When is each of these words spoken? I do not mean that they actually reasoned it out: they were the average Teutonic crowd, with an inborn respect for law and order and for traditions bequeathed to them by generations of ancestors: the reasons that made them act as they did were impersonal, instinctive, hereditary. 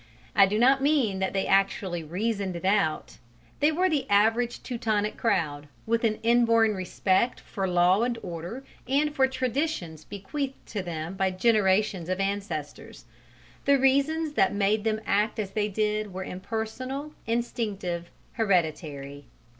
I 0.35 0.47
do 0.47 0.57
not 0.57 0.81
mean 0.81 1.19
that 1.19 1.31
they 1.31 1.45
actually 1.45 2.03
reasoned 2.03 2.55
it 2.55 2.65
out: 2.65 3.19
they 3.59 3.71
were 3.71 3.87
the 3.87 4.09
average 4.09 4.63
Teutonic 4.63 5.15
crowd, 5.15 5.67
with 5.85 6.03
an 6.03 6.15
inborn 6.23 6.73
respect 6.73 7.39
for 7.39 7.67
law 7.67 8.01
and 8.01 8.17
order 8.23 8.63
and 8.87 9.13
for 9.13 9.27
traditions 9.27 10.03
bequeathed 10.03 10.55
to 10.69 10.81
them 10.81 11.13
by 11.13 11.29
generations 11.29 12.09
of 12.09 12.19
ancestors: 12.19 13.05
the 13.65 13.77
reasons 13.77 14.33
that 14.33 14.55
made 14.55 14.85
them 14.85 15.01
act 15.05 15.37
as 15.37 15.51
they 15.51 15.67
did 15.67 16.11
were 16.11 16.23
impersonal, 16.23 17.13
instinctive, 17.27 18.09
hereditary. 18.31 19.25